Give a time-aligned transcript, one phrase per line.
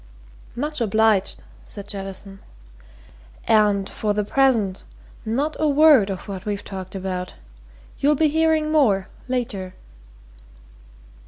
[0.55, 2.39] "Much obliged," said Jettison.
[3.47, 4.81] "And for the present
[5.25, 7.35] not a word of what we've talked about.
[7.99, 9.75] You'll be hearing more later."